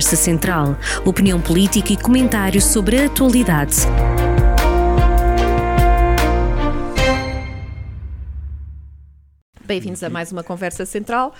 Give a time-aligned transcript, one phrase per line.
[0.00, 0.78] Conversa Central.
[1.04, 3.76] Opinião política e comentários sobre a atualidade.
[9.62, 11.34] Bem-vindos a mais uma Conversa Central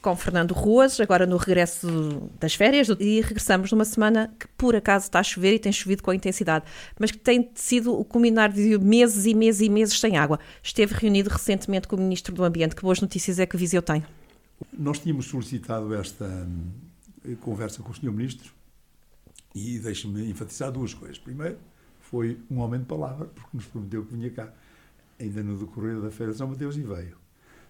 [0.00, 5.06] com Fernando Ruas, agora no regresso das férias, e regressamos numa semana que por acaso
[5.06, 6.66] está a chover e tem chovido com intensidade,
[7.00, 10.38] mas que tem sido o culminar de meses e meses e meses sem água.
[10.62, 12.76] Esteve reunido recentemente com o Ministro do Ambiente.
[12.76, 14.04] Que boas notícias é que Viseu tem?
[14.72, 16.46] Nós tínhamos solicitado esta
[17.40, 18.12] conversa com o Sr.
[18.12, 18.52] Ministro
[19.54, 21.18] e deixe-me enfatizar duas coisas.
[21.18, 21.58] Primeiro,
[22.00, 24.52] foi um homem de palavra, porque nos prometeu que vinha cá,
[25.18, 27.16] ainda no decorrer da Feira de São Mateus, e veio.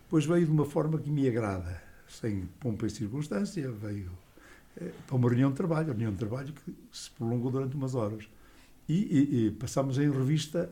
[0.04, 4.10] Depois veio de uma forma que me agrada, sem pompa e circunstância, veio
[4.76, 8.28] eh, para uma reunião de trabalho, reunião de trabalho que se prolongou durante umas horas.
[8.88, 10.70] E, e, e passámos em revista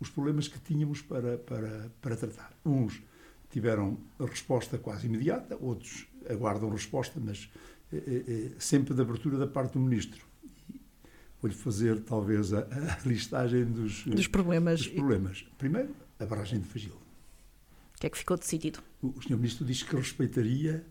[0.00, 2.52] os problemas que tínhamos para, para, para tratar.
[2.64, 3.02] Uns
[3.50, 7.79] tiveram resposta quase imediata, outros aguardam resposta, mas eh, eh, eh,
[8.58, 10.24] sempre de abertura da parte do Ministro.
[11.40, 14.80] Vou-lhe fazer, talvez, a, a listagem dos, dos, problemas.
[14.80, 15.46] dos problemas.
[15.56, 16.92] Primeiro, a barragem de Fagil.
[16.92, 18.80] O que é que ficou decidido?
[19.02, 19.36] O, o Sr.
[19.36, 20.84] Ministro disse que respeitaria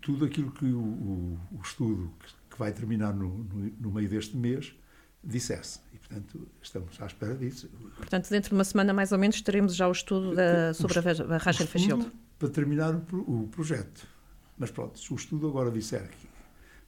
[0.00, 2.12] tudo aquilo que o, o, o estudo,
[2.50, 4.74] que vai terminar no, no, no meio deste mês,
[5.22, 5.80] dissesse.
[5.92, 7.68] E, portanto, estamos à espera disso.
[7.96, 11.02] Portanto, dentro de uma semana, mais ou menos, teremos já o estudo da, sobre a
[11.24, 12.12] barragem de Fagildo.
[12.38, 14.06] Para terminar o, o, projeto.
[14.58, 16.08] Mas pronto, se o estudo agora disser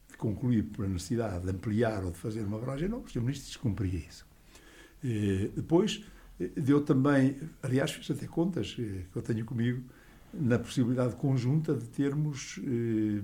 [0.08, 3.20] que concluir por necessidade de ampliar ou de fazer uma barragem, não, o Sr.
[3.20, 4.26] Ministro descumpria isso.
[5.02, 6.04] E, depois,
[6.56, 9.82] deu também, aliás, fiz até contas que eu tenho comigo,
[10.32, 13.22] na possibilidade conjunta de termos eh,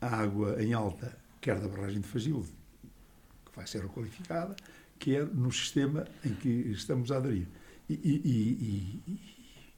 [0.00, 2.48] água em alta, quer da barragem de Fagilde,
[3.44, 4.54] que vai ser requalificada,
[4.98, 7.48] quer no sistema em que estamos a aderir.
[7.88, 9.02] E, e,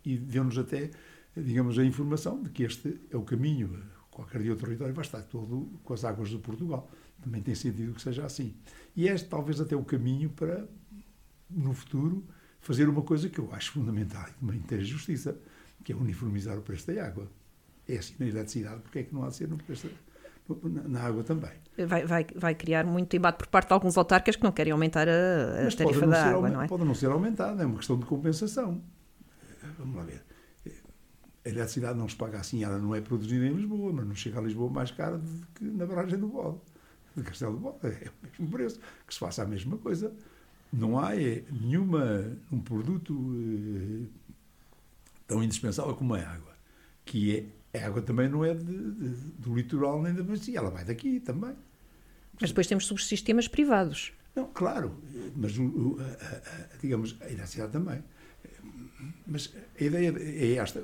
[0.05, 0.91] e, e deu-nos até,
[1.37, 3.83] digamos, a informação de que este é o caminho.
[4.11, 6.91] Qualquer dia o território vai estar todo com as águas de Portugal.
[7.23, 8.55] Também tem sentido que seja assim.
[8.95, 10.69] E este talvez até o caminho para,
[11.49, 12.27] no futuro,
[12.61, 15.37] fazer uma coisa que eu acho fundamental e também ter justiça,
[15.83, 17.29] que é uniformizar o preço da água.
[17.89, 19.89] É assim na eletricidade, porque é que não há de ser no preço
[20.49, 21.51] na, na água também.
[21.87, 25.09] Vai, vai, vai criar muito embate por parte de alguns autarcas que não querem aumentar
[25.09, 26.69] a, a tarifa da água, não é?
[26.69, 28.83] Pode não ser aumentada, é uma questão de compensação.
[29.79, 30.23] Vamos lá ver.
[31.45, 34.39] A eletricidade não se paga assim, ela não é produzida em Lisboa, mas não chega
[34.39, 36.59] a Lisboa mais cara do que na barragem do Bode,
[37.17, 37.79] de Castelo do Bode.
[37.83, 40.13] É o mesmo preço, que se faça a mesma coisa.
[40.73, 44.07] Não há é, nenhuma, um produto eh,
[45.27, 46.55] tão indispensável como a água,
[47.05, 50.71] que é, a água também não é de, de, do litoral nem da bacia, ela
[50.71, 51.55] vai daqui também.
[52.41, 54.13] Mas depois temos subsistemas privados.
[54.35, 54.97] Não, claro,
[55.37, 58.03] mas o, a, a, digamos, a eletricidade também.
[59.27, 60.83] Mas a ideia é esta.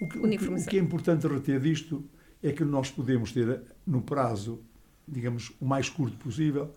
[0.00, 2.04] O que, o, o que é importante reter disto
[2.42, 4.60] é que nós podemos ter, no prazo,
[5.08, 6.72] digamos, o mais curto possível,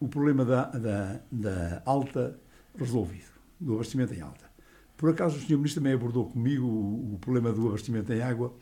[0.00, 2.38] o problema da, da, da alta
[2.76, 3.30] resolvido,
[3.60, 4.44] do abastecimento em alta.
[4.96, 5.56] Por acaso, o Sr.
[5.56, 8.54] Ministro também abordou comigo o, o problema do abastecimento em água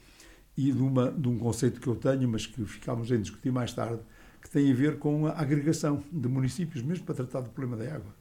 [0.56, 3.72] e de, uma, de um conceito que eu tenho, mas que ficámos em discutir mais
[3.72, 4.02] tarde,
[4.40, 7.94] que tem a ver com a agregação de municípios, mesmo para tratar do problema da
[7.94, 8.14] água.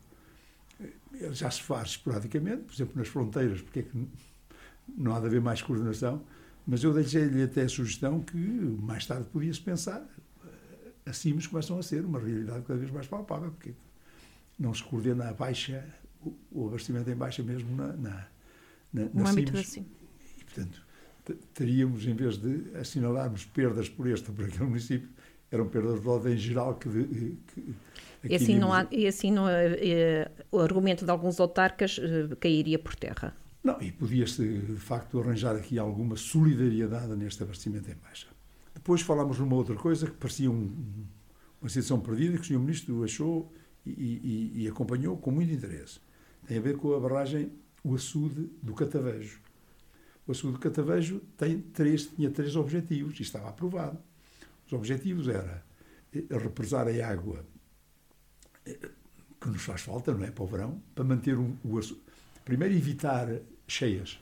[1.32, 4.08] Já se faz esporadicamente, por exemplo, nas fronteiras, porque é que
[4.98, 6.24] não há de haver mais coordenação,
[6.66, 10.08] mas eu deixei-lhe até a sugestão que mais tarde podia-se pensar
[11.06, 13.74] assim começam a ser uma realidade cada vez mais palpável, porque
[14.60, 15.84] não se coordena a baixa,
[16.52, 18.28] o, abastecimento em baixa mesmo na, na,
[18.94, 19.86] na, na âmbito assim.
[20.40, 20.86] E, portanto,
[21.54, 25.10] teríamos, em vez de assinalarmos perdas por este ou por aquele município,
[25.52, 26.90] eram perdas de ordem geral que,
[27.48, 27.76] que
[28.24, 32.78] e assim, não há, e assim não, é, o argumento de alguns autarcas eh, cairia
[32.78, 33.36] por terra.
[33.64, 38.28] Não, e podia-se, de facto, arranjar aqui alguma solidariedade neste abastecimento em baixa.
[38.74, 41.06] Depois falámos numa outra coisa que parecia um,
[41.62, 42.60] uma situação perdida, que o Sr.
[42.60, 43.54] Ministro achou
[43.86, 46.00] e, e, e, acompanhou com muito interesse.
[46.48, 47.52] Tem a ver com a barragem,
[47.84, 49.40] o açude do Catavejo.
[50.26, 54.00] O açude do Catavejo tem três, tinha três objetivos e estava aprovado.
[54.66, 55.64] Os objetivos era
[56.14, 57.46] eh, represar a água
[58.66, 58.90] eh,
[59.40, 62.02] que nos faz falta, não é, para o verão, para manter um, o açude.
[62.44, 63.28] Primeiro, evitar
[63.72, 64.20] cheias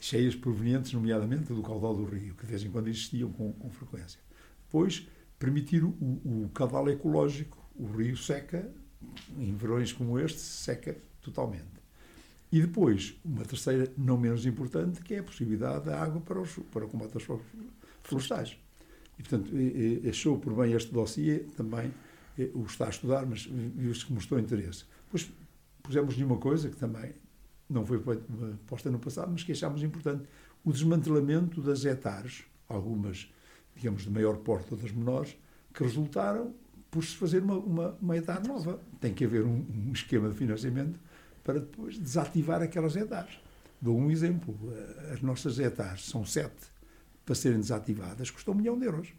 [0.00, 3.70] cheias provenientes, nomeadamente, do caudal do rio, que de vez em quando existiam com, com
[3.70, 4.20] frequência.
[4.66, 5.08] Depois,
[5.38, 7.58] permitir o, o caudal ecológico.
[7.76, 8.68] O rio seca,
[9.38, 11.78] em verões como este, seca totalmente.
[12.50, 16.58] E depois, uma terceira, não menos importante, que é a possibilidade da água para, os,
[16.72, 17.46] para o combate aos fogos
[18.02, 18.58] florestais.
[19.18, 19.52] E, portanto,
[20.08, 21.92] achou por bem este dossiê, também
[22.54, 24.84] o está a estudar, mas viu-se que mostrou interesse.
[25.04, 25.30] Depois
[25.82, 27.12] pusemos-lhe uma coisa que também
[27.68, 28.00] não foi
[28.66, 30.24] posta no passado, mas que achámos importante,
[30.64, 33.30] o desmantelamento das hectares, algumas,
[33.76, 35.36] digamos, de maior porte, outras menores,
[35.72, 36.54] que resultaram
[36.90, 38.80] por se fazer uma, uma, uma ETA nova.
[39.00, 40.98] Tem que haver um, um, esquema de financiamento
[41.44, 43.40] para depois desativar aquelas ETAs.
[43.80, 44.58] Dou um exemplo.
[45.12, 46.66] As nossas ETAs são sete
[47.24, 49.12] para serem desativadas, custou um milhão de euros.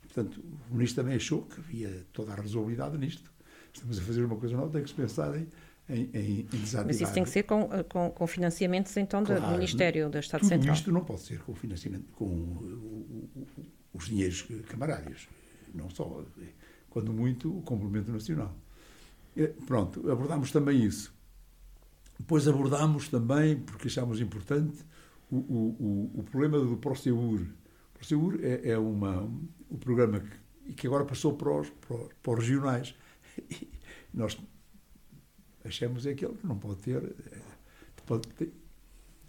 [0.00, 3.30] Portanto, o ministro também achou que havia toda a razoabilidade nisto.
[3.72, 5.46] Estamos a fazer uma coisa nova, tem que se pensar em,
[5.88, 6.86] em, em desativar.
[6.86, 10.40] Mas isso tem que ser com, com, com financiamentos, então, claro, do Ministério do Estado
[10.40, 10.74] tudo Central.
[10.74, 13.28] Isto não pode ser com financiamento, com
[13.92, 15.28] os dinheiros camarários.
[15.74, 16.24] Não só.
[16.90, 18.54] Quando muito, o complemento nacional.
[19.66, 21.14] Pronto, abordámos também isso.
[22.18, 24.84] Depois abordámos também, porque achámos importante,
[25.30, 27.14] o, o, o, problema do Proceur.
[27.14, 27.46] O
[27.94, 29.22] Proceur é, é uma,
[29.68, 32.94] o programa que, que agora passou para os, para, os, para os regionais.
[34.10, 34.36] E nós
[35.68, 37.02] achamos é aquele que não pode ter.
[37.32, 37.38] Eh,
[38.06, 38.52] pode ter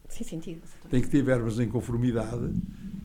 [0.07, 0.61] Sim, sentido.
[0.89, 2.51] Tem que ter verbas em conformidade,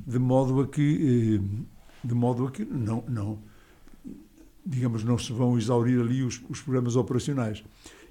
[0.07, 3.39] de modo a que, eh, de modo a que não, não,
[4.65, 7.63] digamos, não se vão exaurir ali os, os programas operacionais.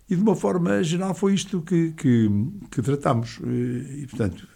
[0.09, 2.29] E de uma forma geral foi isto que, que,
[2.69, 3.39] que tratámos.
[3.43, 4.47] Eh, e, portanto,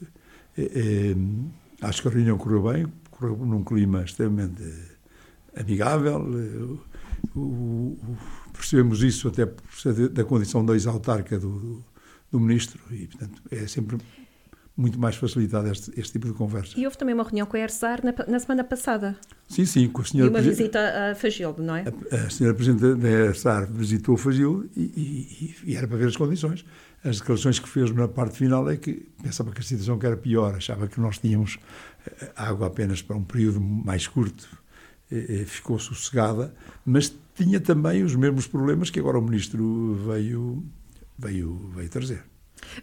[0.58, 1.16] é, é,
[1.82, 4.64] acho que a reunião correu bem, correu num clima extremamente
[5.56, 6.22] amigável.
[7.36, 8.18] O, o,
[8.58, 9.46] percebemos isso até
[10.10, 11.86] da condição da ex-autarca do, do,
[12.32, 13.98] do, ministro e, portanto, é sempre
[14.76, 16.80] muito mais facilitado este, este, tipo de conversa.
[16.80, 19.18] E houve também uma reunião com a ERSAR na, na semana passada.
[19.48, 20.30] Sim, sim, com a senhora...
[20.30, 20.80] E uma visita
[21.12, 21.86] a Fagilde, não é?
[22.12, 26.16] A, a senhora Presidente da ERSAR visitou Fagilde e, e, e, era para ver as
[26.16, 26.64] condições.
[27.04, 30.54] As declarações que fez na parte final é que pensava que a situação era pior,
[30.54, 31.58] achava que nós tínhamos
[32.06, 34.48] eh, água apenas para um período mais curto,
[35.46, 36.54] ficou sossegada,
[36.86, 40.64] mas tinha também os mesmos problemas que agora o Ministro veio,
[41.18, 42.24] veio, veio trazer.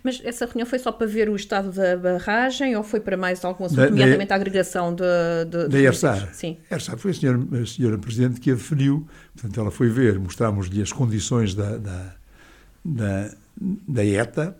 [0.02, 3.44] Mas essa reunião foi só para ver o estado da barragem ou foi para mais
[3.44, 5.04] algum assunto, nomeadamente a agregação de,
[5.50, 6.32] de, da ERSAR?
[6.32, 6.56] Sim.
[6.70, 10.18] A ERSAR foi a senhora, a senhora Presidente que a definiu, portanto ela foi ver,
[10.18, 12.14] mostramos-lhe as condições da, da,
[12.84, 13.30] da,
[13.88, 14.56] da ETA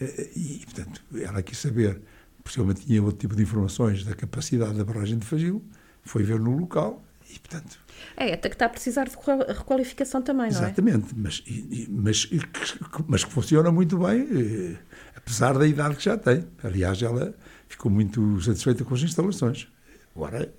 [0.00, 2.00] eh, e, portanto, ela quis saber,
[2.42, 5.62] possivelmente tinha outro tipo de informações da capacidade da barragem de Fagil,
[6.06, 7.78] foi ver no local e, portanto...
[8.16, 9.16] É, até que está a precisar de
[9.52, 11.18] requalificação também, não Exatamente, é?
[11.18, 11.44] mas,
[11.88, 12.30] mas,
[13.06, 14.76] mas que funciona muito bem, eh,
[15.16, 16.46] apesar da idade que já tem.
[16.62, 17.34] Aliás, ela
[17.68, 19.68] ficou muito satisfeita com as instalações.
[20.14, 20.52] Agora,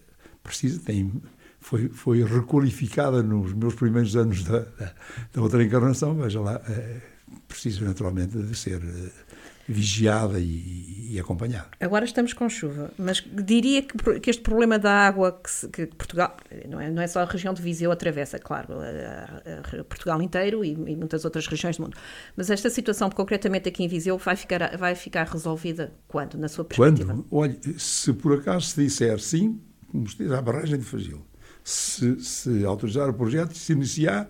[0.44, 1.22] precisa, tem,
[1.60, 4.94] foi, foi requalificada nos meus primeiros anos da, da,
[5.34, 7.02] da outra encarnação, veja lá, é,
[7.48, 9.27] precisa naturalmente de ser eh,
[9.68, 11.68] vigiada e, e, acompanhada.
[11.80, 15.86] Agora estamos com chuva, mas diria que, que este problema da água que, se, que,
[15.88, 16.38] Portugal,
[16.70, 20.22] não é, não é só a região de Viseu atravessa, claro, a, a, a Portugal
[20.22, 21.98] inteiro e, e, muitas outras regiões do mundo,
[22.36, 26.64] mas esta situação concretamente aqui em Viseu vai ficar, vai ficar resolvida quando, na sua
[26.64, 27.14] perspectiva?
[27.14, 27.28] Quando?
[27.30, 29.60] Olha, se por acaso se disser sim,
[29.92, 31.26] como se diz, a barragem de Fagil,
[31.62, 34.30] se, se autorizar o projeto, se iniciar,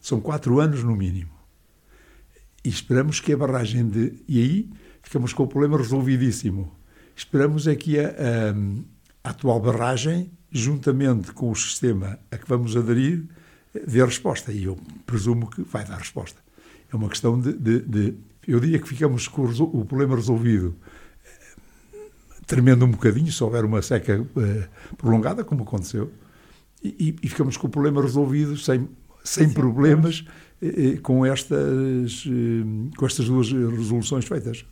[0.00, 1.35] são quatro anos no mínimo
[2.66, 4.14] e esperamos que a barragem de.
[4.26, 4.70] E aí
[5.00, 6.76] ficamos com o problema resolvidíssimo.
[7.14, 12.76] Esperamos é que a, a, a atual barragem, juntamente com o sistema a que vamos
[12.76, 13.24] aderir,
[13.86, 14.50] dê resposta.
[14.50, 14.76] E eu
[15.06, 16.40] presumo que vai dar resposta.
[16.92, 17.52] É uma questão de.
[17.52, 18.14] de, de
[18.48, 20.76] eu diria que ficamos com o, o, problema resolvido
[22.48, 26.12] tremendo um bocadinho, se houver uma seca uh, prolongada, como aconteceu,
[26.82, 28.88] e, e, ficamos com o problema resolvido sem,
[29.24, 30.24] sem problemas
[31.02, 32.24] com estas,
[32.96, 34.64] com estas duas resoluções feitas.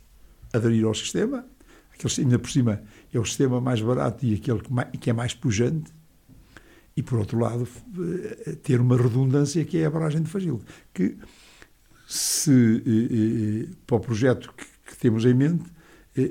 [0.53, 1.45] Aderir ao sistema,
[1.93, 2.81] aquele, ainda por cima
[3.13, 4.61] é o sistema mais barato e aquele
[4.99, 5.91] que, é mais pujante,
[6.95, 7.67] e por outro lado
[8.45, 10.61] eh, ter uma redundância que é a barragem de Fagil,
[10.93, 11.17] que
[12.07, 14.65] se eh, eh, para o projeto que,
[14.97, 15.65] temos em mente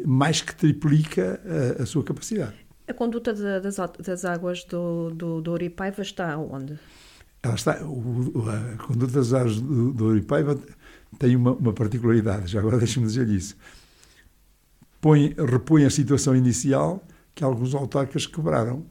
[0.07, 1.39] mais que triplica
[1.79, 2.55] a, a sua capacidade.
[2.89, 6.79] A conduta das, das, águas do, do, do Oripaiva está onde?
[7.47, 10.59] Ela está, o, a conduta das áreas do, do Oripaiva
[11.19, 13.57] tem uma, uma particularidade, já agora deixe-me dizer isso.
[15.01, 18.85] Põe, repõe a situação inicial que alguns autarcas quebraram.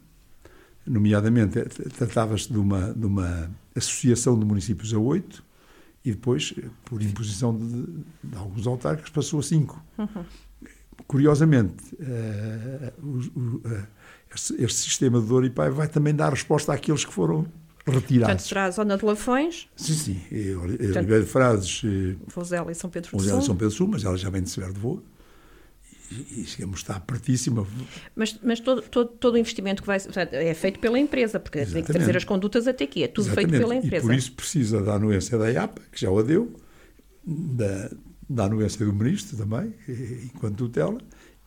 [0.85, 1.59] Nomeadamente,
[1.97, 5.43] tratava-se de uma, de uma associação de municípios a oito
[6.03, 6.53] e depois,
[6.85, 7.85] por imposição de,
[8.23, 9.81] de alguns autarcas, passou a cinco.
[9.97, 10.25] Uhum.
[11.07, 13.87] Curiosamente, uh, o, uh,
[14.35, 17.47] este, este, sistema de Oripaiva vai também dar resposta àqueles que foram
[17.85, 18.27] retirados.
[18.27, 19.67] Portanto, será a zona de Lafões?
[19.75, 20.21] Sim, sim.
[20.31, 21.81] Ribeiro de Frades...
[22.27, 23.19] Vozela e São Pedro do Sul.
[23.19, 25.03] Vozela e São Pedro do Sul, mas ela já vem de Severo de Voa.
[26.11, 27.65] E, e chegamos, está pertíssima.
[28.15, 29.97] Mas, mas todo, todo, todo o investimento que vai
[30.31, 31.85] é feito pela empresa, porque Exatamente.
[31.85, 33.51] tem que trazer as condutas até aqui, é tudo Exatamente.
[33.51, 34.05] feito pela empresa.
[34.05, 36.53] E por isso precisa da anuência da IAPA, que já o deu,
[37.25, 37.91] da,
[38.29, 39.73] da anuência do Ministro também,
[40.25, 40.99] enquanto tutela,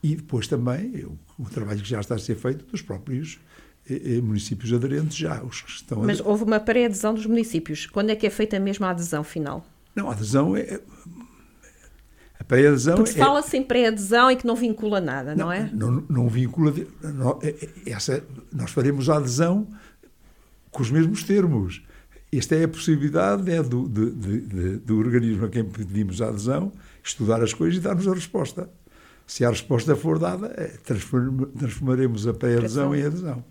[0.03, 3.56] e depois também o, o trabalho que já está a ser feito dos próprios eh,
[4.23, 5.43] municípios aderentes já.
[5.43, 7.87] Os que estão Mas houve uma pré-adesão dos municípios.
[7.87, 9.65] Quando é que é feita a adesão final?
[9.95, 10.81] Não, a adesão é.
[12.39, 15.71] A pré-adesão Porque é, fala-se em pré-adesão e que não vincula nada, não, é?
[15.73, 16.73] Não, não vincula.
[17.03, 19.67] Não, é- é- essa, nós faremos a adesão
[20.71, 21.83] com os mesmos termos.
[22.33, 26.71] Esta é a possibilidade é do, de- de- do organismo a quem pedimos a adesão
[27.03, 28.69] estudar as coisas e dar-nos a resposta.
[29.27, 33.43] Se a resposta for dada, é, transform- transformaremos a pré-adesão em adesão.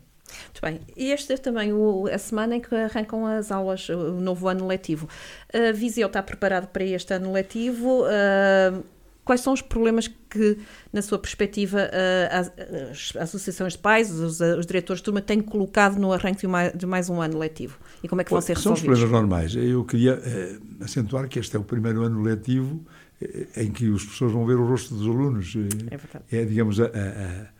[0.45, 0.79] Muito bem.
[0.97, 4.65] E esta é também o- a semana em que arrancam as aulas, o novo ano
[4.67, 5.07] letivo.
[5.53, 8.03] A Viseu está preparado para este ano letivo.
[8.05, 8.81] Ah,
[9.23, 10.57] quais são os problemas que,
[10.93, 11.89] na sua perspectiva,
[12.31, 12.51] ah, as,
[12.91, 16.73] as associações de pais, os, os diretores de turma, têm colocado no arranque de mais,
[16.73, 17.77] de mais um ano letivo?
[18.03, 18.99] E como é que vão ser São os resolvidos?
[19.09, 19.55] problemas normais.
[19.55, 22.83] Eu queria eh, acentuar que este é o primeiro ano letivo
[23.21, 25.55] eh, em que as pessoas vão ver o rosto dos alunos.
[25.55, 26.25] Eh, É verdade.
[26.31, 27.54] é, digamos, a- a-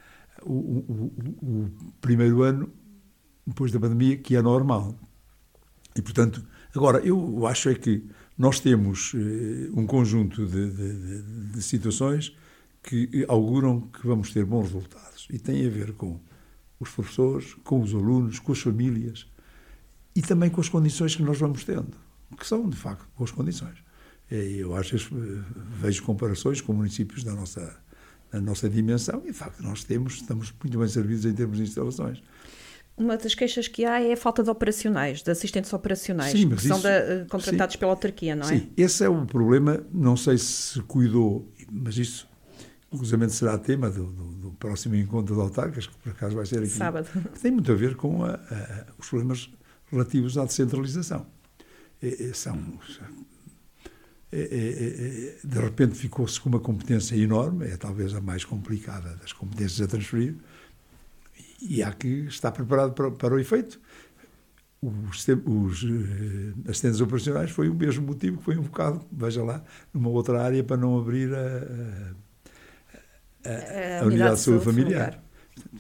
[0.45, 1.71] o, o- o-
[2.01, 2.69] primeiro ano
[3.45, 4.97] depois da pandemia que é normal.
[5.95, 8.03] E, portanto, agora, eu acho é que
[8.37, 11.21] nós temos eh, um conjunto de, de-
[11.53, 12.35] de- situações
[12.83, 15.27] que auguram que vamos ter bons resultados.
[15.31, 16.19] E tem a ver com
[16.79, 19.25] os professores, com os alunos, com as famílias
[20.15, 21.95] e também com as condições que nós vamos tendo,
[22.37, 23.77] que são, de facto, boas condições.
[24.29, 25.43] Eh, Eu acho, que, eh,
[25.81, 27.77] vejo comparações com municípios da nossa,
[28.35, 31.63] da nossa dimensão e, de facto, nós temos, estamos muito bem servidos em termos de
[31.63, 32.21] instalações.
[32.97, 36.61] Uma das queixas que há é a falta de operacionais, de assistentes operacionais, Sim, que
[36.61, 38.57] são isso- da- eh, contratados pela autarquia, não é?
[38.59, 39.83] Sim, esse é o problema.
[39.93, 42.27] Não sei se cuidou, mas isso,
[42.91, 46.59] inclusive, será tema do, do- do próximo encontro de autarcas, que por acaso vai ser
[46.59, 46.67] aqui.
[46.69, 47.07] Sábado.
[47.41, 49.49] tem muito a ver com a- a- os problemas
[49.91, 51.25] relativos à descentralização.
[52.01, 52.57] É- são,
[54.31, 59.87] de repente ficou-se com uma competência enorme, é talvez a mais complicada das competências a
[59.87, 60.35] transferir,
[61.61, 63.79] e há que estar preparado para, para o efeito.
[64.81, 69.63] Os, os eh, assistentes operacionais foi o mesmo motivo que foi invocado, veja lá,
[69.93, 72.13] numa outra área para não abrir a,
[73.45, 75.23] a- a- a unidade de saúde familiar.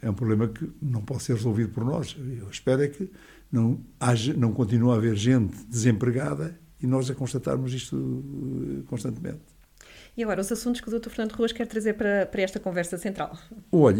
[0.01, 2.15] É um problema que não pode ser resolvido por nós.
[2.17, 3.11] Eu espero é que
[3.51, 9.39] não, haja, não continue a haver gente desempregada e nós a constatarmos isto eh, constantemente.
[10.17, 11.09] E agora, os assuntos que o Dr.
[11.09, 13.37] Fernando Ruas quer trazer para, para esta conversa central.
[13.69, 13.99] Olha,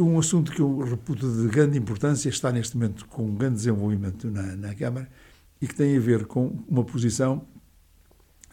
[0.00, 4.30] um assunto que eu reputo de grande importância está neste momento com um grande desenvolvimento
[4.30, 5.08] na, na Câmara
[5.60, 7.44] e que tem a ver com uma posição,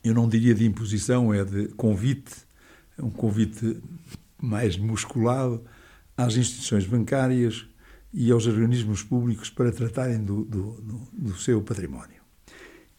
[0.04, 2.34] eu não diria de imposição, é de convite,
[2.98, 3.80] um convite
[4.42, 5.64] mais musculado
[6.18, 7.68] às instituições bancárias
[8.12, 12.23] e aos organismos públicos para tratarem do, do, do- do seu património.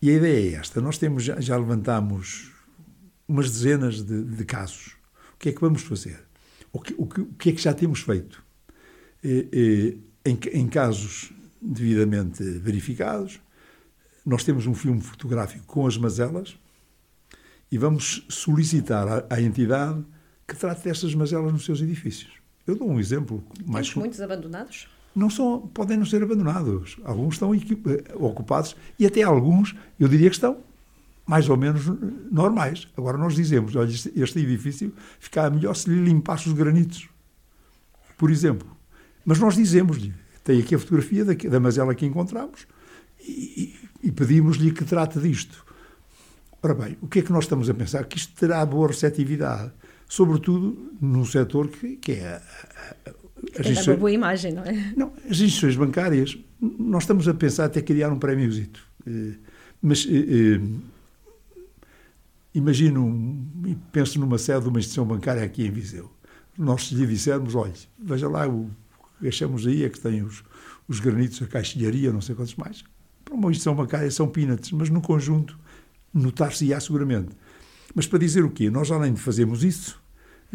[0.01, 2.53] E a ideia é esta: nós temos já, levantámos
[3.27, 4.97] umas dezenas de, de casos.
[5.35, 6.21] O que é que vamos fazer?
[6.73, 8.43] O que, o que, o que é que já temos feito?
[9.23, 13.41] Eh, eh, em, em casos devidamente verificados,
[14.25, 16.57] nós temos um filme fotográfico com as mazelas
[17.71, 20.05] e vamos solicitar à, à entidade
[20.47, 22.33] que trate destas mazelas nos seus edifícios.
[22.67, 24.89] Eu dou um exemplo mais Temos muitos abandonados?
[25.15, 26.97] Não são, podem não ser abandonados.
[27.05, 27.59] Alguns estão eh,
[28.17, 30.59] ocupados e até alguns, eu diria que estão
[31.27, 31.87] mais ou menos
[32.31, 32.89] normais.
[32.97, 37.09] Agora nós dizemos, olha, este, edifício ficava melhor se lhe limpasse os granitos,
[38.19, 38.69] por exemplo.
[39.25, 42.67] Mas nós dizemos-lhe, tem aqui a fotografia da, da mazela que encontramos
[43.21, 45.65] e- e pedimos-lhe que trate disto.
[46.63, 48.05] Ora bem, o que é que nós estamos a pensar?
[48.05, 49.73] Que isto terá boa receptividade,
[50.09, 53.15] sobretudo num setor que, que é a, a,
[53.59, 54.93] as Tem uma boa imagem, não é?
[54.97, 58.87] não, as instituições bancárias, nós estamos a pensar até criar um prémiozito.
[59.07, 59.35] Eh,
[59.81, 60.61] Mas eh, eh,
[62.55, 66.11] imagino e penso numa sede de uma instituição bancária aqui em Viseu.
[66.57, 68.71] Nós se lhe dissermos, olha, veja lá, o
[69.21, 70.43] que achamos aí é que tem os,
[70.87, 72.85] os granitos, a caixilharia, não sei quantos mais.
[73.25, 75.59] Para uma instituição bancária são peanuts, mas no conjunto
[76.13, 77.31] notar-se-á seguramente.
[77.95, 78.71] Mas para dizer o quê?
[78.71, 80.01] Nós, além de fazermos isso,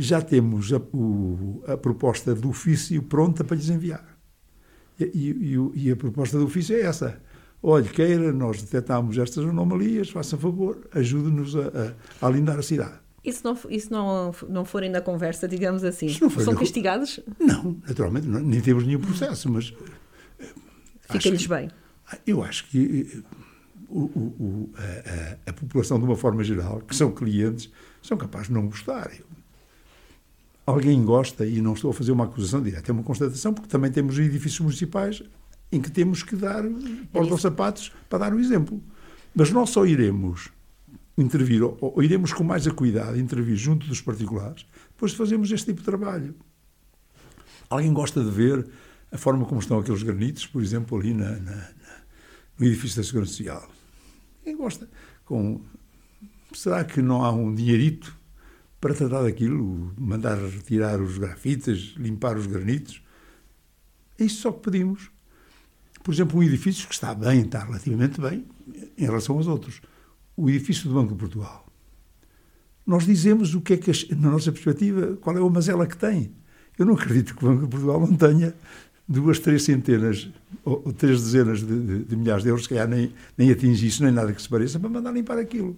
[0.01, 4.17] já temos a, o- a proposta do ofício pronta para lhes enviar.
[4.99, 7.21] E, e- e e a proposta do ofício é essa.
[7.61, 12.93] Olhe, queira, nós detectámos estas anomalias, faça favor, ajude-nos a, a, a alindar a cidade.
[13.23, 17.19] E se não, se não, não forem na conversa, digamos assim, são na castigados?
[17.37, 19.73] Não, naturalmente, não- nem temos nenhum processo, mas
[20.39, 20.45] eh,
[21.11, 21.69] Fica-lhes bem.
[22.25, 23.21] Eu acho que eh,
[23.89, 27.69] o- o- a- a população, de uma forma geral, que são clientes,
[28.01, 29.11] são capazes de não gostar.
[29.19, 29.25] Eu-
[30.69, 33.91] Alguém gosta, e não estou a fazer uma acusação direta, é uma constatação, porque também
[33.91, 35.23] temos edifícios municipais
[35.71, 36.63] em que temos que dar
[37.11, 38.79] porta aos sapatos para dar o exemplo.
[39.33, 40.49] Mas nós só iremos
[41.17, 45.65] intervir, ou, ou iremos com mais acuidado intervir junto dos particulares, depois de fazermos este
[45.65, 46.35] tipo de trabalho.
[47.67, 48.67] Alguém gosta de ver
[49.11, 51.95] a forma como estão aqueles granitos, por exemplo, ali na, na, na,
[52.59, 53.67] no edifício da Segurança Social.
[54.43, 54.87] Quem gosta?
[55.25, 55.61] Com,
[56.53, 58.18] será que não há um dinheirito
[58.79, 63.03] para tratar daquilo, mandar retirar os grafites, limpar os granitos?
[64.17, 65.11] É isso só que pedimos.
[66.03, 68.45] Por exemplo, um edifício que está bem, está relativamente bem,
[68.97, 69.81] em relação aos outros.
[70.35, 71.65] O edifício do Banco de Portugal.
[72.85, 76.31] Nós dizemos o que é que, na nossa perspectiva, qual é a mazela que tem.
[76.77, 78.55] Eu não acredito que o Banco de Portugal não tenha
[79.07, 80.29] duas, três centenas
[80.63, 83.85] ou, ou três dezenas de, de, de, milhares de euros, que calhar nem, nem atinge
[83.85, 85.75] isso, nem nada que se pareça, para mandar limpar aquilo.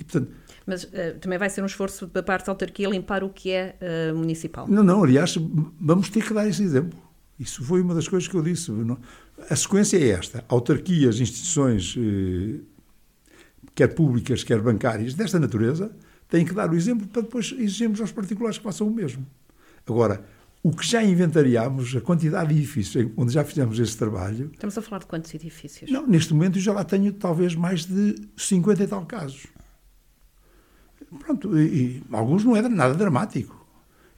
[0.00, 0.32] E, portanto,
[0.66, 3.76] Mas uh, também vai ser um esforço da parte da autarquia limpar o que é
[3.80, 4.66] uh, municipal.
[4.66, 5.36] Não, não, aliás,
[5.78, 6.98] vamos ter que dar esse exemplo.
[7.38, 8.70] Isso foi uma das coisas que eu disse.
[9.48, 12.60] A sequência é esta: autarquias, instituições, eh,
[13.74, 15.90] quer públicas, quer bancárias, desta natureza,
[16.28, 19.26] têm que dar o exemplo para depois exigirmos aos particulares que façam o mesmo.
[19.86, 20.22] Agora,
[20.62, 24.50] o que já inventariámos, a quantidade de edifícios onde já fizemos esse trabalho.
[24.52, 25.90] Estamos a falar de quantos edifícios?
[25.90, 29.46] Não, neste momento eu já lá tenho talvez mais de 50 e tal casos.
[31.18, 33.66] Pronto, e, e alguns não é nada dramático.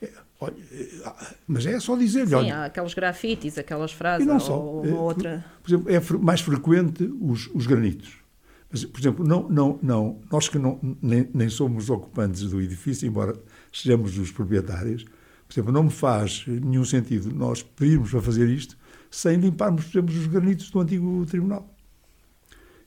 [0.00, 1.12] É, olha, é,
[1.46, 2.28] mas é só dizer-lhe.
[2.28, 4.58] Sim, olha, há aqueles grafites, aquelas frases, e não só.
[4.58, 5.44] ou uma outra.
[5.62, 8.22] Por, exemplo, é mais frequente os, os granitos.
[8.70, 13.06] Mas, por exemplo, não, não, não, nós que não, nem, nem somos ocupantes do edifício,
[13.06, 13.34] embora
[13.70, 15.04] sejamos os proprietários,
[15.46, 18.76] por exemplo, não me faz nenhum sentido nós pedirmos para fazer isto
[19.10, 21.68] sem limparmos, por exemplo, os granitos do antigo tribunal.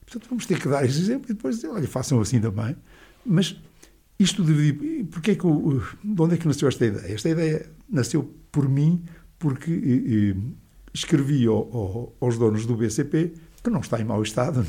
[0.04, 2.76] Portanto, vamos ter que dar esse exemplo e depois dizer, olha, façam assim também.
[3.24, 3.56] Mas
[4.20, 5.06] isto de...
[5.12, 7.14] Porque é que, de onde é que nasceu esta ideia?
[7.14, 9.04] Esta ideia nasceu por mim
[9.38, 10.56] porque eh, eh,
[10.94, 14.66] escrevi ao, ao, aos donos do BCP que não está em mau estado,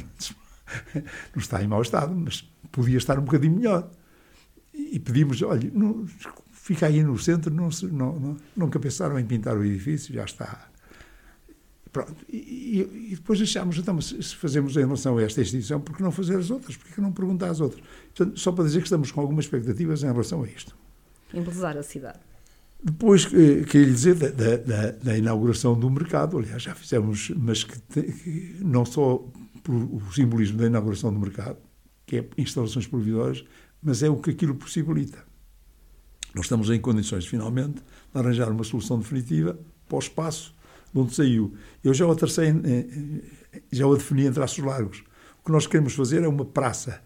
[0.94, 3.90] não está em mau estado, mas podia estar um bocadinho melhor.
[4.74, 6.06] E pedimos, olha, não,
[6.50, 10.68] fica aí no centro, não, não, não, nunca pensaram em pintar o edifício, já está.
[11.96, 12.26] Pronto.
[12.30, 16.12] E, e, depois achámos, então, se fazemos em relação a esta instituição, por que não
[16.12, 16.76] fazer as outras?
[16.76, 17.82] Por que não perguntar às outras?
[18.14, 20.76] Portanto, só para dizer que estamos com algumas expectativas em relação a isto.
[21.32, 22.18] Embelezar a cidade.
[22.84, 27.80] Depois, eh, queria dizer da, da, da, inauguração do mercado, aliás, já fizemos, mas que,
[27.80, 29.26] que não só
[29.66, 31.56] o simbolismo da inauguração do mercado,
[32.04, 33.42] que é instalações provisórias,
[33.82, 35.24] mas é o que aquilo possibilita.
[36.34, 37.76] Nós estamos em condições, finalmente,
[38.12, 40.54] de arranjar uma solução definitiva para o espaço
[40.96, 41.54] de onde saiu.
[41.84, 42.54] Eu já o tracei,
[43.70, 45.04] já o defini em traços largos.
[45.40, 47.02] O que nós queremos fazer é uma praça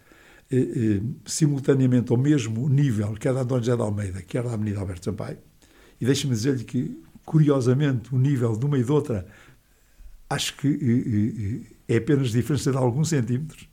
[0.51, 4.81] eh, eh, simultaneamente ao mesmo nível, quer da Dom José de Almeida, quer da Avenida
[4.81, 5.39] Alberto Sampaio.
[6.01, 9.27] E deixe-me dizer-lhe que, curiosamente, o nível de uma e de outra
[10.29, 13.69] acho que eh, é apenas diferença de alguns centímetros.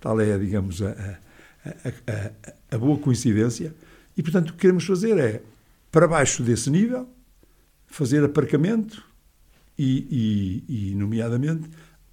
[0.00, 3.74] Tal é, digamos, a, a, a, a boa coincidência.
[4.16, 5.42] E, portanto, o que queremos fazer é,
[5.92, 7.08] para baixo desse nível,
[7.86, 9.04] fazer aparcamento
[9.78, 11.68] e, e, e nomeadamente,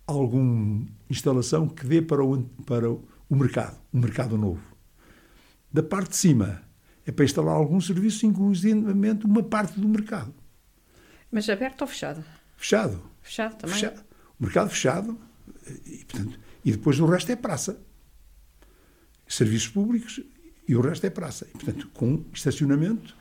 [0.05, 4.61] alguma instalação que dê para o, para o mercado, um mercado novo.
[5.71, 6.61] Da parte de cima,
[7.05, 10.33] é para instalar algum serviço, inclusivamente uma parte do mercado.
[11.31, 12.23] Mas aberto ou fechado?
[12.57, 13.01] Fechado.
[13.21, 13.75] Fechado também?
[13.75, 14.03] Fechado.
[14.39, 15.17] O mercado fechado
[15.85, 17.81] e, portanto, e depois o resto é praça.
[19.27, 20.19] Serviços públicos
[20.67, 21.47] e o resto é praça.
[21.49, 23.15] E, portanto, com estacionamento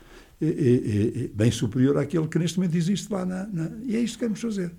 [1.33, 4.41] bem superior àquele que neste momento existe lá na, na, E é isto que queremos
[4.41, 4.71] fazer.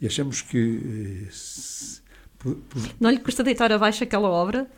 [0.00, 1.26] E achamos que.
[1.26, 2.00] Eh, se,
[2.38, 2.82] por, por...
[3.00, 4.68] Não lhe custa deitar abaixo aquela obra?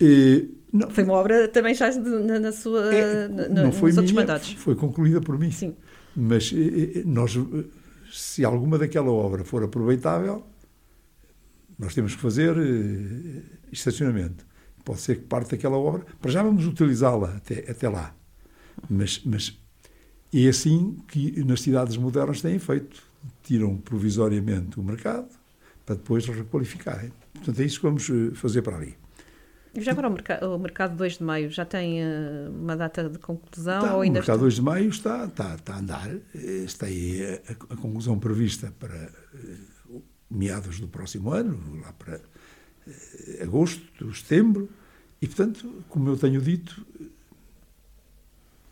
[0.00, 4.04] Eh, não, foi uma obra também já na, na sua, é, na, não foi nos
[4.04, 4.52] minha, mandatos.
[4.54, 5.50] Foi concluída por mim.
[5.50, 5.76] Sim.
[6.16, 7.36] Mas eh, nós,
[8.12, 10.44] se alguma daquela obra for aproveitável,
[11.78, 12.56] nós temos que fazer
[13.72, 14.44] estacionamento
[14.84, 18.14] pode ser que parte daquela obra, para já vamos utilizá-la até, até lá.
[18.88, 19.58] Mas, mas
[20.32, 23.02] é assim que nas cidades modernas têm feito.
[23.42, 25.28] Tiram provisoriamente o mercado
[25.84, 27.12] para depois requalificarem.
[27.34, 28.96] Portanto, é isso que vamos eh, fazer para ali.
[29.76, 33.18] Já agora o mercado, o mercado 2 de Maio já tem uh, uma data de
[33.18, 33.78] conclusão?
[33.78, 34.44] Está, ou ainda o mercado está...
[34.44, 36.10] 2 de Maio está, está, está a andar.
[36.34, 42.20] Está aí a, a conclusão prevista para uh, meados do próximo ano, lá para
[42.86, 44.68] eh, agosto, setembro,
[45.20, 46.86] e portanto, como eu tenho dito,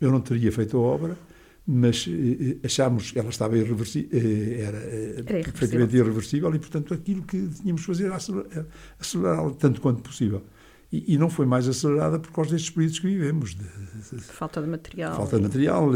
[0.03, 1.17] eu não teria feito a obra,
[1.65, 7.23] mas eh, achámos que ela estava irreversível, eh, era, era perfeitamente irreversível e, portanto, aquilo
[7.23, 8.17] que tínhamos de fazer era
[8.99, 10.43] acelerá-la tanto quanto possível.
[10.91, 13.55] E, e, não foi mais acelerada por causa destes períodos que vivemos.
[13.55, 15.15] De, de, falta de material.
[15.15, 15.89] Falta de material,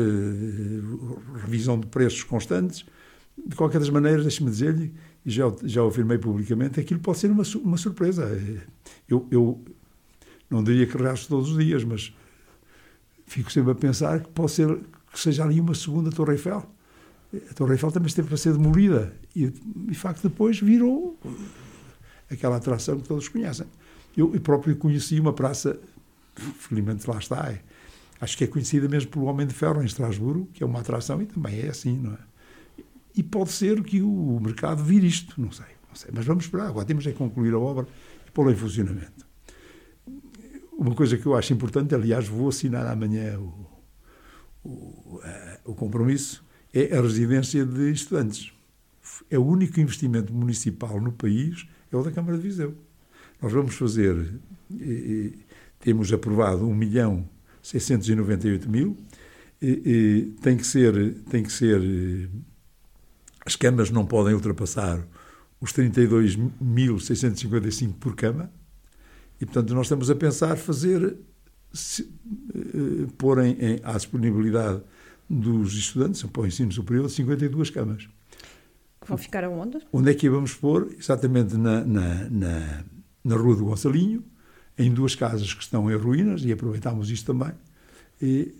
[1.44, 2.84] revisão de preços constantes.
[3.38, 4.92] De qualquer das maneiras, deixe-me dizer-lhe,
[5.24, 8.26] e já, já o afirmei publicamente, aquilo pode ser uma, uma surpresa.
[9.08, 9.64] Eu, eu
[10.50, 12.12] não diria que resto todos os dias, mas
[13.28, 14.80] fico sempre a pensar que pode ser
[15.12, 16.66] que seja ali uma segunda Torre Eiffel.
[17.50, 19.14] a Torre Eiffel também esteve para ser demolida.
[19.36, 21.20] E, de facto, depois virou
[22.32, 23.68] aquela atração que todos conhecem.
[24.16, 25.80] Eu, eu próprio conheci uma praça,
[26.36, 27.62] felizmente lá está, é,
[28.20, 31.22] acho que é conhecida mesmo pelo Homem de Ferro em Estrasburgo, que é uma atração
[31.22, 32.18] e também é assim, não é?
[33.16, 36.12] E pode ser que o mercado vire isto, não sei, não sei.
[36.14, 37.88] Mas vamos esperar, agora temos é concluir a obra
[38.28, 39.27] e pô-la em funcionamento.
[40.78, 43.52] Uma coisa que eu acho importante, aliás, vou assinar amanhã o,
[44.64, 45.20] o,
[45.66, 48.54] o compromisso, é a residência de estudantes.
[49.30, 52.76] É o único investimento municipal no país, é o da Câmara de Viseu.
[53.42, 55.34] Nós vamos fazer, e, e,
[55.80, 57.28] temos aprovado 1 milhão
[57.64, 58.96] 698 mil,
[59.60, 62.30] e, tem que ser, tem que ser,
[63.44, 65.04] as câmaras não podem ultrapassar
[65.60, 68.52] os 32.655 por cama,
[69.40, 71.16] e, portanto, nós estamos a pensar fazer,
[71.72, 74.82] se, uh, pôr em, em, à disponibilidade
[75.30, 78.08] dos estudantes para o ensino superior 52 camas.
[79.02, 79.80] Que vão ficar aonde?
[79.92, 80.94] Onde é que vamos pôr?
[80.98, 82.84] Exatamente na, na, na,
[83.24, 84.24] na Rua do Gonçalinho,
[84.78, 87.54] em duas casas que estão em ruínas, e aproveitamos isto também.
[88.22, 88.54] E,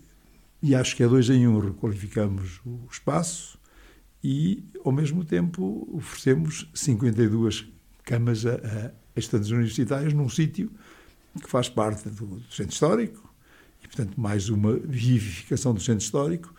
[0.62, 3.58] e acho que é dois em um, requalificamos o espaço
[4.22, 7.66] e, ao mesmo tempo, oferecemos 52
[8.04, 8.90] camas a, a
[9.24, 10.70] estudantes universitários num sítio
[11.40, 13.32] que faz parte do, do centro histórico
[13.82, 16.54] e, portanto, mais uma vivificação do centro histórico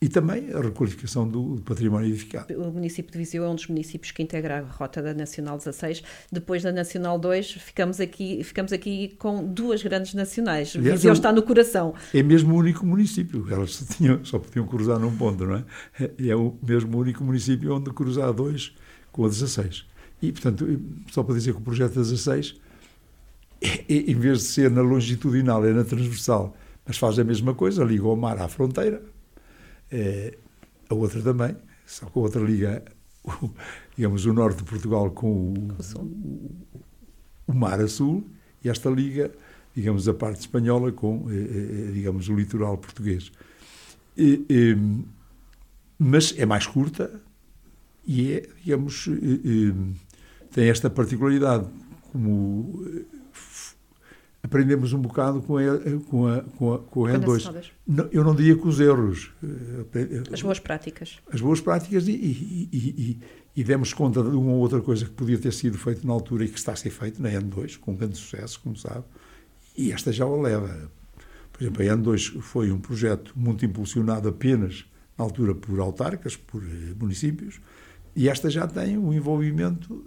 [0.00, 2.54] e também a requalificação do património edificado.
[2.54, 6.02] O município de Viseu é um dos municípios que integra a rota da Nacional 16.
[6.30, 10.74] Depois da Nacional 2, ficamos aqui, ficamos aqui com duas grandes nacionais.
[10.76, 11.94] Aliás, Viseu está no coração.
[12.14, 13.44] É mesmo o único município.
[13.50, 15.64] Elas só, tinham, só podiam cruzar num ponto, não é?
[16.18, 18.72] É o mesmo único município onde cruzar dois
[19.10, 19.84] com a 16.
[20.20, 20.66] E, portanto,
[21.10, 22.56] só para dizer que o projeto 16,
[23.88, 28.06] em vez de ser na longitudinal, é na transversal, mas faz a mesma coisa, liga
[28.06, 29.02] o mar à fronteira,
[29.90, 30.36] é,
[30.88, 32.82] a outra também, só que a outra liga,
[33.24, 33.50] o,
[33.96, 35.54] digamos, o norte de Portugal com o,
[35.96, 36.50] o,
[37.46, 38.24] o, mar a sul,
[38.64, 39.30] e esta liga,
[39.74, 43.30] digamos, a parte espanhola com, é, digamos, o litoral português.
[45.98, 47.20] Mas é mais curta
[48.06, 49.08] e é, digamos,
[50.50, 51.66] tem esta particularidade,
[52.12, 53.18] como eh,
[54.42, 57.70] aprendemos um bocado com a, com a, com a, com a N2.
[57.86, 59.30] Não, eu não diria com os erros.
[59.94, 61.18] Eh, as boas práticas.
[61.30, 63.20] As boas práticas e, e, e,
[63.56, 66.44] e, demos conta de uma ou outra coisa que podia ter sido feita na altura
[66.44, 69.04] e que está a ser feita na N2, com grande sucesso, como sabe,
[69.76, 70.90] e esta já o leva.
[71.52, 74.86] Por exemplo, a N2 foi um projeto muito impulsionado apenas
[75.18, 77.60] na altura por autarcas, por eh, municípios,
[78.14, 80.04] e esta já tem um envolvimento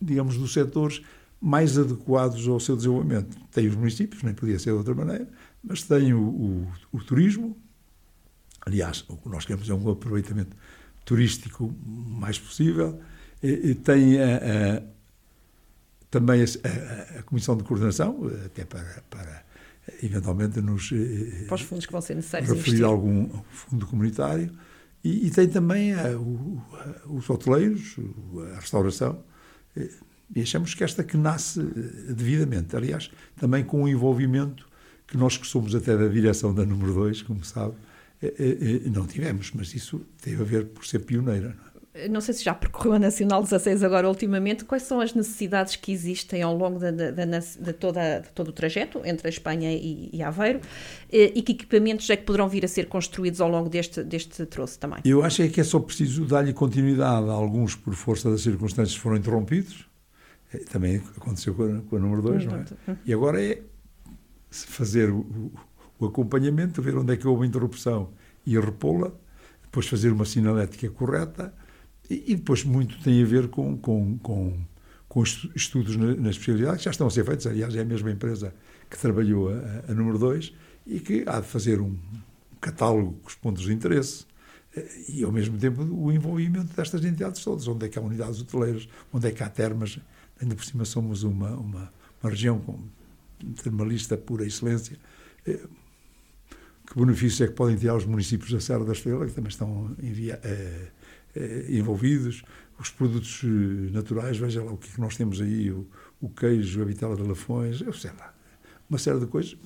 [0.00, 1.02] digamos, dos setores
[1.40, 3.36] mais adequados ao seu desenvolvimento.
[3.50, 5.28] Tem os municípios, nem podia ser de outra maneira,
[5.64, 7.56] mas tem o, o, o turismo.
[8.66, 10.54] Aliás, o que nós queremos é um aproveitamento
[11.04, 13.00] turístico mais possível.
[13.42, 14.82] E, e tem a, a,
[16.10, 19.42] também a, a, Comissão de Coordenação, até para, para
[20.02, 20.92] eventualmente nos.
[20.92, 22.50] Eh, para os fundos que vão ser necessários.
[22.50, 22.84] Referir investir.
[22.84, 24.52] algum fundo comunitário.
[25.02, 25.92] E, e tem também
[27.06, 27.96] os hoteleiros,
[28.52, 29.24] a restauração,
[30.34, 34.68] e achamos que esta que nasce eh, devidamente, aliás, também com o envolvimento
[35.06, 37.74] que nós que somos até da direção da número 2, como sabe,
[38.22, 41.48] eh, eh, não tivemos, mas isso teve a ver por ser pioneira.
[41.48, 41.69] Não, é?
[42.08, 45.90] Não sei se já percorreu a Nacional 16 agora ultimamente, quais são as necessidades que
[45.90, 50.08] existem ao longo de, de, de, de toda, todo o trajeto entre a Espanha e,
[50.12, 50.60] e Aveiro
[51.10, 54.78] e que equipamentos é que poderão vir a ser construídos ao longo deste, deste troço
[54.78, 55.00] também?
[55.04, 57.28] Eu acho é que é só preciso dar-lhe continuidade.
[57.28, 59.88] Alguns, por força das circunstâncias, foram interrompidos,
[60.52, 62.64] é, também aconteceu com a, com a número 2, não é?
[63.04, 63.62] E agora é
[64.50, 65.52] fazer o,
[65.98, 68.10] o, acompanhamento, ver onde é que houve interrupção
[68.46, 69.12] e repô-la,
[69.62, 71.52] depois fazer uma sinalética correta
[72.10, 74.58] e, depois muito tem a ver com, com, com,
[75.08, 77.46] com estudos na, na, especialidade que já estão a ser feitos.
[77.46, 78.52] Aliás, é a mesma empresa
[78.90, 80.52] que trabalhou a, a número 2
[80.86, 81.96] e que há de fazer um
[82.60, 84.26] catálogo com os pontos de interesse
[85.08, 87.68] e, ao mesmo tempo, o envolvimento destas entidades todas.
[87.68, 89.98] Onde é que há unidades hoteleiras, onde é que há termas,
[90.40, 92.78] ainda por cima somos uma, uma, uma região com
[93.62, 94.96] termalista pura excelência.
[95.46, 95.60] Eh,
[96.86, 99.96] que benefícios é que podem tirar os municípios da Serra da Estrela, que também estão
[100.02, 100.88] eh, eh,
[101.68, 102.42] envolvidos?
[102.78, 103.42] Os produtos
[103.92, 105.86] naturais, veja lá o que, é que nós temos aí, o,
[106.20, 108.34] o queijo, a vitela de Lafões, eu sei lá,
[108.88, 109.56] uma série de coisas.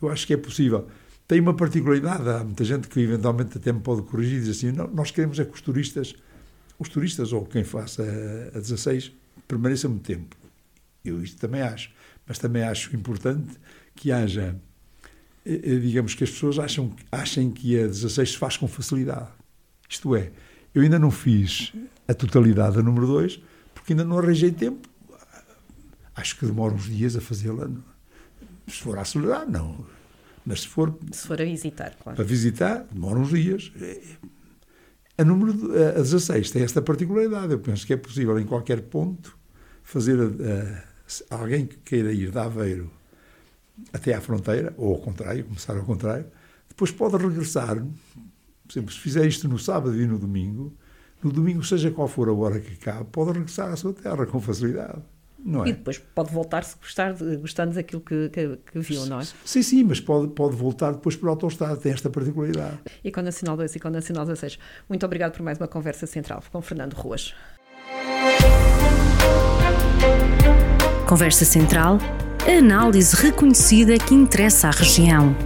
[0.00, 0.88] Eu acho que é possível.
[1.26, 4.72] Tem uma particularidade, há muita gente que eventualmente até me pode corrigir e diz assim,
[4.72, 6.14] não, nós queremos é que os turistas,
[6.78, 9.12] os turistas ou quem faça a, a 16
[9.48, 10.36] permaneça muito tempo.
[11.04, 11.90] Eu isto também acho.
[12.26, 13.58] Mas também acho importante
[13.94, 14.56] que haja,
[15.44, 19.28] eh, eh, digamos que as pessoas acham, achem que a 16 se faz com facilidade.
[19.88, 20.32] Isto é,
[20.74, 21.72] eu ainda não fiz
[22.08, 23.40] a totalidade da número 2
[23.74, 24.88] porque ainda não arranjei tempo.
[26.14, 27.68] Acho que demora uns dias a fazê-la.
[28.68, 29.84] Se for a acelerar, não.
[30.44, 30.96] Mas se for.
[31.10, 32.16] Se for a visitar, claro.
[32.16, 33.72] Para visitar, demora uns dias.
[35.16, 35.52] A número
[35.96, 37.52] a 16 tem esta particularidade.
[37.52, 39.36] Eu penso que é possível em qualquer ponto
[39.82, 42.90] fazer a, a, alguém que queira ir de Aveiro
[43.92, 46.26] até à fronteira, ou ao contrário, começar ao contrário,
[46.68, 47.84] depois pode regressar.
[48.72, 50.72] Por exemplo, se fizer isto no sábado e no domingo,
[51.22, 54.40] no domingo, seja qual for a hora que cabe, pode regressar à sua terra com
[54.40, 55.02] facilidade.
[55.44, 55.68] Não é?
[55.68, 59.24] E depois pode voltar se gostar, gostando daquilo que, que, que, viu, não é?
[59.44, 62.78] Sim, sim, mas pode, pode voltar depois para o autostrada, tem esta particularidade.
[63.04, 64.58] E com Nacional 2 e com Nacional 16.
[64.88, 67.34] Muito obrigado por mais uma conversa central com Fernando Ruas.
[71.06, 71.98] Conversa Central,
[72.46, 75.36] a análise reconhecida que interessa à região.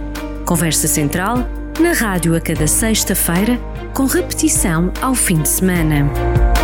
[0.45, 1.39] Conversa Central,
[1.79, 3.59] na rádio a cada sexta-feira,
[3.93, 6.56] com repetição ao fim de semana.